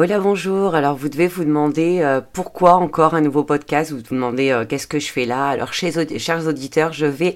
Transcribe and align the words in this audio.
Hola, 0.00 0.20
bonjour. 0.20 0.76
Alors, 0.76 0.94
vous 0.94 1.08
devez 1.08 1.26
vous 1.26 1.42
demander 1.42 2.02
euh, 2.02 2.20
pourquoi 2.32 2.74
encore 2.74 3.14
un 3.14 3.20
nouveau 3.20 3.42
podcast? 3.42 3.90
Vous 3.90 3.96
vous 3.96 4.14
demandez 4.14 4.52
euh, 4.52 4.64
qu'est-ce 4.64 4.86
que 4.86 5.00
je 5.00 5.10
fais 5.10 5.24
là? 5.24 5.48
Alors, 5.48 5.72
chers 5.72 6.46
auditeurs, 6.46 6.92
je 6.92 7.04
vais 7.04 7.34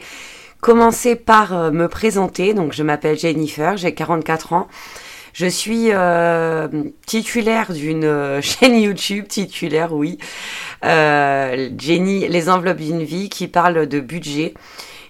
commencer 0.60 1.16
par 1.16 1.56
euh, 1.56 1.70
me 1.72 1.88
présenter. 1.88 2.54
Donc, 2.54 2.72
je 2.72 2.84
m'appelle 2.84 3.18
Jennifer, 3.18 3.76
j'ai 3.76 3.92
44 3.94 4.52
ans. 4.52 4.68
Je 5.32 5.46
suis 5.46 5.90
titulaire 7.04 7.72
d'une 7.72 8.40
chaîne 8.42 8.80
YouTube, 8.80 9.26
titulaire, 9.26 9.92
oui. 9.92 10.18
Jenny, 10.84 12.28
les 12.28 12.48
enveloppes 12.48 12.78
d'une 12.78 13.02
vie, 13.02 13.28
qui 13.28 13.48
parle 13.48 13.88
de 13.88 13.98
budget 13.98 14.54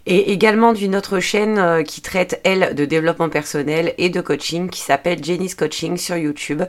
et 0.07 0.33
également 0.33 0.73
d'une 0.73 0.97
autre 0.97 1.21
chaîne 1.21 1.59
euh, 1.59 1.83
qui 1.83 2.01
traite, 2.01 2.41
elle, 2.45 2.75
de 2.75 2.85
développement 2.85 3.29
personnel 3.29 3.95
et 3.99 4.11
de 4.11 4.21
coaching 4.21 4.69
qui 4.69 4.81
s'appelle 4.81 5.23
Jenny's 5.23 5.55
Coaching 5.55 5.97
sur 5.97 6.17
YouTube. 6.17 6.63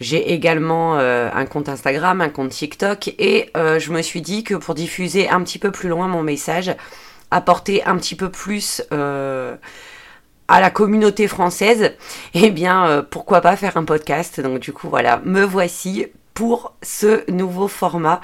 J'ai 0.00 0.32
également 0.32 0.98
euh, 0.98 1.28
un 1.34 1.46
compte 1.46 1.68
Instagram, 1.68 2.20
un 2.20 2.28
compte 2.28 2.50
TikTok 2.50 3.08
et 3.18 3.50
euh, 3.56 3.78
je 3.78 3.92
me 3.92 4.02
suis 4.02 4.20
dit 4.20 4.44
que 4.44 4.54
pour 4.54 4.74
diffuser 4.74 5.28
un 5.28 5.42
petit 5.42 5.58
peu 5.58 5.72
plus 5.72 5.88
loin 5.88 6.06
mon 6.06 6.22
message, 6.22 6.74
apporter 7.30 7.84
un 7.84 7.96
petit 7.96 8.14
peu 8.14 8.30
plus 8.30 8.82
à 10.50 10.60
la 10.62 10.70
communauté 10.70 11.28
française, 11.28 11.92
eh 12.32 12.50
bien, 12.50 13.06
pourquoi 13.10 13.42
pas 13.42 13.54
faire 13.54 13.76
un 13.76 13.84
podcast. 13.84 14.40
Donc 14.40 14.60
du 14.60 14.72
coup, 14.72 14.88
voilà, 14.88 15.20
me 15.24 15.42
voici 15.42 16.06
pour 16.32 16.74
ce 16.82 17.30
nouveau 17.30 17.68
format. 17.68 18.20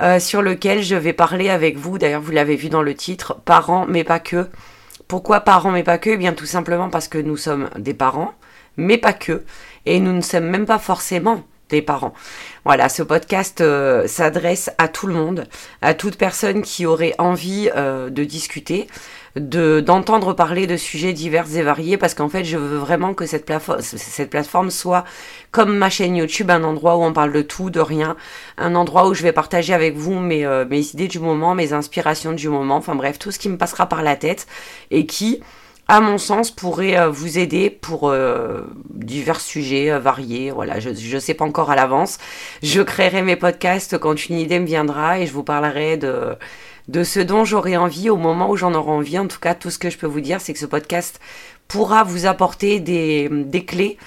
Euh, 0.00 0.18
sur 0.18 0.42
lequel 0.42 0.82
je 0.82 0.96
vais 0.96 1.12
parler 1.12 1.50
avec 1.50 1.76
vous. 1.76 1.98
D'ailleurs, 1.98 2.22
vous 2.22 2.32
l'avez 2.32 2.56
vu 2.56 2.68
dans 2.68 2.82
le 2.82 2.94
titre, 2.94 3.36
parents, 3.44 3.86
mais 3.86 4.04
pas 4.04 4.20
que. 4.20 4.48
Pourquoi 5.06 5.40
parents, 5.40 5.70
mais 5.70 5.82
pas 5.82 5.98
que? 5.98 6.10
Eh 6.10 6.16
bien, 6.16 6.32
tout 6.32 6.46
simplement 6.46 6.88
parce 6.88 7.08
que 7.08 7.18
nous 7.18 7.36
sommes 7.36 7.68
des 7.78 7.94
parents, 7.94 8.32
mais 8.76 8.98
pas 8.98 9.12
que. 9.12 9.44
Et 9.86 10.00
nous 10.00 10.12
ne 10.12 10.20
sommes 10.22 10.46
même 10.46 10.66
pas 10.66 10.78
forcément 10.78 11.42
parents. 11.80 12.12
Voilà, 12.64 12.90
ce 12.90 13.02
podcast 13.02 13.62
euh, 13.62 14.06
s'adresse 14.06 14.70
à 14.76 14.88
tout 14.88 15.06
le 15.06 15.14
monde, 15.14 15.46
à 15.80 15.94
toute 15.94 16.16
personne 16.16 16.62
qui 16.62 16.84
aurait 16.84 17.14
envie 17.18 17.70
euh, 17.74 18.10
de 18.10 18.24
discuter, 18.24 18.86
de 19.36 19.80
d'entendre 19.80 20.34
parler 20.34 20.66
de 20.66 20.76
sujets 20.76 21.12
divers 21.12 21.56
et 21.56 21.62
variés 21.62 21.96
parce 21.96 22.14
qu'en 22.14 22.28
fait 22.28 22.44
je 22.44 22.58
veux 22.58 22.76
vraiment 22.76 23.14
que 23.14 23.24
cette 23.24 23.46
plateforme 23.46 23.80
cette 23.80 24.28
plateforme 24.28 24.70
soit 24.70 25.04
comme 25.50 25.74
ma 25.74 25.88
chaîne 25.88 26.16
YouTube 26.16 26.50
un 26.50 26.62
endroit 26.64 26.96
où 26.96 27.02
on 27.02 27.14
parle 27.14 27.32
de 27.32 27.40
tout 27.40 27.70
de 27.70 27.80
rien 27.80 28.16
un 28.58 28.74
endroit 28.74 29.08
où 29.08 29.14
je 29.14 29.22
vais 29.22 29.32
partager 29.32 29.72
avec 29.72 29.96
vous 29.96 30.18
mes 30.18 30.44
euh, 30.44 30.66
mes 30.68 30.80
idées 30.80 31.08
du 31.08 31.18
moment 31.18 31.54
mes 31.54 31.72
inspirations 31.72 32.32
du 32.32 32.50
moment 32.50 32.76
enfin 32.76 32.94
bref 32.94 33.18
tout 33.18 33.30
ce 33.30 33.38
qui 33.38 33.48
me 33.48 33.56
passera 33.56 33.86
par 33.88 34.02
la 34.02 34.16
tête 34.16 34.46
et 34.90 35.06
qui 35.06 35.40
à 35.88 36.00
mon 36.00 36.18
sens, 36.18 36.50
pourrait 36.50 36.98
euh, 36.98 37.10
vous 37.10 37.38
aider 37.38 37.68
pour 37.70 38.08
euh, 38.08 38.62
divers 38.90 39.40
sujets 39.40 39.98
variés. 39.98 40.50
Voilà, 40.50 40.80
je 40.80 40.90
ne 40.90 41.20
sais 41.20 41.34
pas 41.34 41.44
encore 41.44 41.70
à 41.70 41.76
l'avance. 41.76 42.18
Je 42.62 42.80
créerai 42.82 43.22
mes 43.22 43.36
podcasts 43.36 43.98
quand 43.98 44.28
une 44.28 44.38
idée 44.38 44.58
me 44.58 44.66
viendra 44.66 45.18
et 45.18 45.26
je 45.26 45.32
vous 45.32 45.42
parlerai 45.42 45.96
de, 45.96 46.36
de 46.88 47.04
ce 47.04 47.20
dont 47.20 47.44
j'aurai 47.44 47.76
envie 47.76 48.10
au 48.10 48.16
moment 48.16 48.50
où 48.50 48.56
j'en 48.56 48.74
aurai 48.74 48.90
envie. 48.90 49.18
En 49.18 49.26
tout 49.26 49.40
cas, 49.40 49.54
tout 49.54 49.70
ce 49.70 49.78
que 49.78 49.90
je 49.90 49.98
peux 49.98 50.06
vous 50.06 50.20
dire, 50.20 50.40
c'est 50.40 50.52
que 50.52 50.58
ce 50.58 50.66
podcast 50.66 51.20
pourra 51.68 52.04
vous 52.04 52.26
apporter 52.26 52.80
des, 52.80 53.28
des 53.30 53.64
clés 53.64 53.98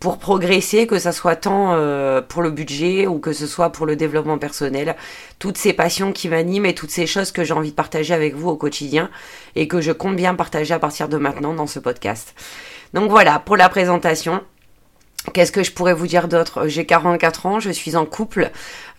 pour 0.00 0.18
progresser, 0.18 0.86
que 0.86 0.98
ce 0.98 1.12
soit 1.12 1.36
tant 1.36 1.74
euh, 1.74 2.22
pour 2.22 2.40
le 2.40 2.50
budget 2.50 3.06
ou 3.06 3.18
que 3.18 3.34
ce 3.34 3.46
soit 3.46 3.70
pour 3.70 3.84
le 3.84 3.96
développement 3.96 4.38
personnel, 4.38 4.96
toutes 5.38 5.58
ces 5.58 5.74
passions 5.74 6.12
qui 6.12 6.30
m'animent 6.30 6.64
et 6.64 6.74
toutes 6.74 6.90
ces 6.90 7.06
choses 7.06 7.32
que 7.32 7.44
j'ai 7.44 7.52
envie 7.52 7.70
de 7.70 7.76
partager 7.76 8.14
avec 8.14 8.34
vous 8.34 8.48
au 8.48 8.56
quotidien 8.56 9.10
et 9.56 9.68
que 9.68 9.82
je 9.82 9.92
compte 9.92 10.16
bien 10.16 10.34
partager 10.34 10.72
à 10.72 10.78
partir 10.78 11.10
de 11.10 11.18
maintenant 11.18 11.52
dans 11.52 11.66
ce 11.66 11.78
podcast. 11.78 12.34
Donc 12.94 13.10
voilà 13.10 13.38
pour 13.38 13.58
la 13.58 13.68
présentation. 13.68 14.42
Qu'est-ce 15.34 15.52
que 15.52 15.62
je 15.62 15.70
pourrais 15.72 15.92
vous 15.92 16.06
dire 16.06 16.28
d'autre? 16.28 16.66
J'ai 16.66 16.86
44 16.86 17.46
ans, 17.46 17.60
je 17.60 17.70
suis 17.70 17.94
en 17.94 18.06
couple. 18.06 18.50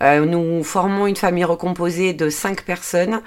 Euh, 0.03 0.23
nous 0.23 0.63
formons 0.63 1.07
une 1.07 1.15
famille 1.15 1.43
recomposée 1.43 2.13
de 2.13 2.29
5 2.29 2.63
personnes. 2.63 3.21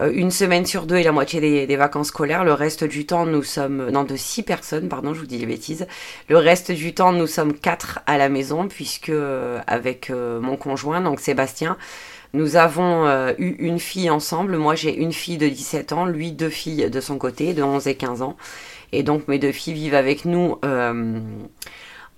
Euh, 0.00 0.10
une 0.12 0.30
semaine 0.30 0.64
sur 0.64 0.86
deux 0.86 0.96
et 0.96 1.02
la 1.02 1.12
moitié 1.12 1.66
des, 1.66 1.76
vacances 1.76 2.08
scolaires. 2.08 2.42
Le 2.42 2.54
reste 2.54 2.82
du 2.84 3.04
temps, 3.04 3.26
nous 3.26 3.42
sommes... 3.42 3.90
Non, 3.90 4.04
de 4.04 4.16
6 4.16 4.42
personnes, 4.42 4.88
pardon, 4.88 5.12
je 5.12 5.20
vous 5.20 5.26
dis 5.26 5.38
des 5.38 5.44
bêtises. 5.44 5.86
Le 6.30 6.38
reste 6.38 6.72
du 6.72 6.94
temps, 6.94 7.12
nous 7.12 7.26
sommes 7.26 7.52
4 7.52 8.00
à 8.06 8.16
la 8.16 8.30
maison, 8.30 8.68
puisque 8.68 9.10
euh, 9.10 9.60
avec 9.66 10.10
mon 10.10 10.56
conjoint, 10.56 11.02
donc 11.02 11.20
Sébastien, 11.20 11.76
nous 12.32 12.56
avons 12.56 13.06
eu 13.38 13.56
une 13.58 13.78
fille 13.78 14.08
ensemble. 14.08 14.56
Moi, 14.56 14.76
j'ai 14.76 14.96
une 14.96 15.12
fille 15.12 15.36
de 15.36 15.48
17 15.48 15.92
ans, 15.92 16.06
lui 16.06 16.32
deux 16.32 16.48
filles 16.48 16.88
de 16.88 17.00
son 17.00 17.18
côté, 17.18 17.52
de 17.52 17.62
11 17.62 17.86
et 17.86 17.96
15 17.96 18.22
ans. 18.22 18.36
Et 18.92 19.02
donc, 19.02 19.28
mes 19.28 19.38
deux 19.38 19.52
filles 19.52 19.74
vivent 19.74 19.94
avec 19.94 20.24
nous 20.24 20.56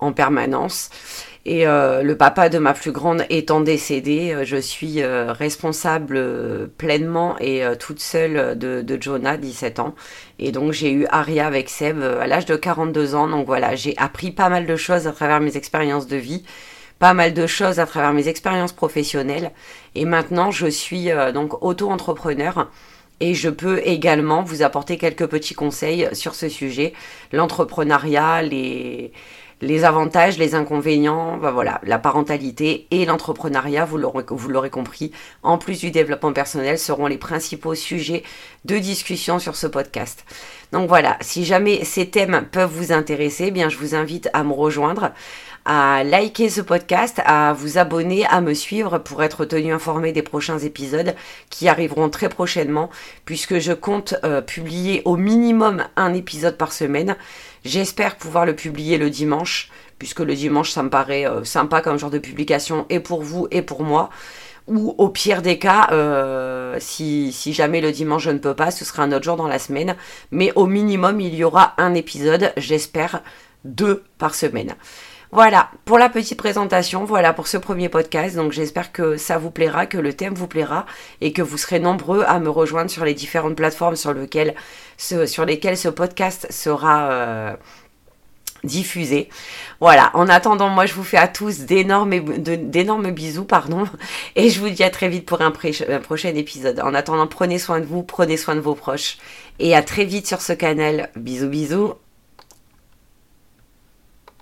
en 0.03 0.13
permanence. 0.13 0.91
Et 1.45 1.67
euh, 1.67 2.03
le 2.03 2.17
papa 2.17 2.49
de 2.49 2.59
ma 2.59 2.73
plus 2.73 2.93
grande 2.93 3.25
étant 3.29 3.61
décédé, 3.61 4.33
euh, 4.33 4.45
je 4.45 4.57
suis 4.57 5.03
euh, 5.03 5.33
responsable 5.33 6.69
pleinement 6.79 7.37
et 7.41 7.65
toute 7.81 7.99
seule 7.99 8.57
de, 8.57 8.81
de, 8.81 9.03
Jonah, 9.03 9.37
17 9.37 9.81
ans. 9.81 9.95
Et 10.39 10.53
donc 10.53 10.73
j'ai 10.73 10.93
eu 10.93 11.07
Aria 11.11 11.47
avec 11.47 11.69
Seb 11.69 12.01
à 12.01 12.27
l'âge 12.27 12.47
de 12.47 12.55
42 12.55 13.17
ans. 13.17 13.27
Donc 13.27 13.47
voilà, 13.47 13.75
j'ai 13.75 13.95
appris 13.97 14.31
pas 14.31 14.49
mal 14.49 14.67
de 14.67 14.77
choses 14.77 15.09
à 15.09 15.13
travers 15.13 15.41
mes 15.41 15.57
expériences 15.57 16.07
de 16.07 16.17
vie, 16.17 16.45
pas 17.01 17.13
mal 17.13 17.35
de 17.35 17.47
choses 17.49 17.81
à 17.81 17.87
travers 17.87 18.13
mes 18.13 18.29
expériences 18.29 18.73
professionnelles. 18.73 19.51
Et 19.97 20.05
maintenant 20.05 20.53
je 20.53 20.69
suis 20.69 21.09
donc 21.35 21.63
auto-entrepreneur. 21.63 22.71
Et 23.21 23.35
je 23.35 23.51
peux 23.51 23.81
également 23.85 24.43
vous 24.43 24.63
apporter 24.63 24.99
quelques 24.99 25.27
petits 25.27 25.55
conseils 25.55 26.09
sur 26.13 26.35
ce 26.35 26.49
sujet, 26.49 26.93
l'entrepreneuriat, 27.31 28.43
les, 28.43 29.13
les 29.63 29.85
avantages, 29.85 30.39
les 30.39 30.57
inconvénients, 30.57 31.37
ben 31.37 31.53
voilà, 31.53 31.81
la 31.85 31.99
parentalité 31.99 32.89
et 32.91 33.05
l'entrepreneuriat, 33.05 33.85
vous 33.85 33.97
l'aurez 33.97 34.71
compris, 34.71 35.13
en 35.45 35.57
plus 35.57 35.79
du 35.79 35.93
développement 35.93 36.33
personnel, 36.33 36.79
seront 36.79 37.07
les 37.07 37.17
principaux 37.17 37.77
sujets 37.77 38.25
de 38.65 38.77
discussion 38.79 39.39
sur 39.39 39.55
ce 39.55 39.69
podcast. 39.69 40.25
Donc 40.73 40.89
voilà, 40.89 41.17
si 41.21 41.45
jamais 41.45 41.85
ces 41.85 42.11
thèmes 42.11 42.47
peuvent 42.51 42.73
vous 42.73 42.93
intéresser, 42.93 43.47
eh 43.49 43.51
bien 43.53 43.69
je 43.69 43.77
vous 43.77 43.95
invite 43.95 44.29
à 44.33 44.43
me 44.43 44.53
rejoindre 44.53 45.13
à 45.65 46.03
liker 46.03 46.49
ce 46.49 46.61
podcast, 46.61 47.21
à 47.25 47.53
vous 47.53 47.79
abonner, 47.79 48.27
à 48.27 48.41
me 48.41 48.55
suivre 48.55 48.99
pour 48.99 49.23
être 49.23 49.45
tenu 49.45 49.73
informé 49.73 50.13
des 50.13 50.23
prochains 50.23 50.59
épisodes 50.59 51.15
qui 51.51 51.69
arriveront 51.69 52.09
très 52.09 52.29
prochainement 52.29 52.91
puisque 53.25 53.59
je 53.59 53.73
compte 53.73 54.15
euh, 54.25 54.41
publier 54.41 55.03
au 55.05 55.17
minimum 55.17 55.85
un 55.97 56.15
épisode 56.15 56.57
par 56.57 56.73
semaine. 56.73 57.17
J'espère 57.65 58.17
pouvoir 58.17 58.45
le 58.45 58.57
publier 58.57 58.99
le 58.99 59.09
dimanche 59.09 59.52
puisque 59.99 60.21
le 60.21 60.35
dimanche 60.35 60.71
ça 60.71 60.83
me 60.83 60.91
paraît 60.91 61.27
euh, 61.27 61.45
sympa 61.45 61.81
comme 61.81 61.99
genre 61.99 62.11
de 62.11 62.19
publication 62.19 62.87
et 62.91 63.01
pour 63.01 63.23
vous 63.23 63.49
et 63.51 63.63
pour 63.63 63.83
moi. 63.83 64.11
Ou 64.69 64.95
au 64.99 65.09
pire 65.09 65.43
des 65.43 65.59
cas, 65.59 65.89
euh, 65.91 66.77
si, 66.79 67.33
si 67.33 67.53
jamais 67.53 67.81
le 67.81 67.91
dimanche 67.91 68.23
je 68.23 68.31
ne 68.31 68.39
peux 68.39 68.55
pas, 68.55 68.71
ce 68.71 68.85
sera 68.85 69.03
un 69.03 69.11
autre 69.11 69.25
jour 69.25 69.37
dans 69.37 69.49
la 69.49 69.59
semaine. 69.59 69.97
Mais 70.31 70.53
au 70.55 70.67
minimum, 70.67 71.21
il 71.21 71.35
y 71.35 71.43
aura 71.43 71.75
un 71.79 71.95
épisode, 71.95 72.53
j'espère, 72.57 73.23
deux 73.65 74.05
par 74.19 74.35
semaine. 74.35 74.75
Voilà, 75.35 75.71
pour 75.87 75.97
la 75.97 76.11
petite 76.11 76.37
présentation, 76.37 77.07
voilà 77.07 77.33
pour 77.33 77.47
ce 77.47 77.57
premier 77.57 77.89
podcast. 77.89 78.37
Donc 78.37 78.53
j'espère 78.53 78.93
que 78.93 79.17
ça 79.17 79.39
vous 79.39 79.51
plaira, 79.51 79.87
que 79.87 79.97
le 79.97 80.13
thème 80.13 80.35
vous 80.35 80.47
plaira 80.47 80.85
et 81.23 81.33
que 81.33 81.41
vous 81.41 81.57
serez 81.57 81.81
nombreux 81.81 82.23
à 82.29 82.39
me 82.39 82.51
rejoindre 82.51 82.91
sur 82.91 83.07
les 83.07 83.15
différentes 83.15 83.57
plateformes 83.57 83.97
sur, 83.97 84.13
lesquelles 84.13 84.55
ce, 84.99 85.89
podcast 85.89 86.47
sera 86.51 87.11
euh, 87.11 87.57
diffusé. 88.65 89.29
Voilà, 89.81 90.11
en 90.15 90.29
attendant, 90.29 90.69
moi 90.69 90.87
je 90.87 90.95
vous 90.95 91.05
fais 91.05 91.17
à 91.17 91.29
tous 91.29 91.61
d'énormes, 91.61 92.19
d'énormes 92.21 93.11
bisous, 93.11 93.45
pardon, 93.45 93.85
et 94.37 94.51
je 94.51 94.61
vous 94.61 94.71
dis 94.71 94.85
à 94.85 94.91
très 94.91 95.09
vite 95.09 95.27
pour 95.27 95.41
un, 95.41 95.53
un 95.89 96.01
prochain 96.01 96.35
épisode. 96.35 96.81
En 96.81 96.95
attendant, 96.95 97.27
prenez 97.27 97.59
soin 97.59 97.81
de 97.81 97.87
vous, 97.87 98.03
prenez 98.03 98.37
soin 98.37 98.55
de 98.55 98.61
vos 98.61 98.75
proches, 98.75 99.19
et 99.59 99.75
à 99.75 99.83
très 99.83 100.05
vite 100.05 100.27
sur 100.27 100.41
ce 100.41 100.53
canal. 100.53 101.11
Bisous 101.17 101.49
bisous 101.49 101.95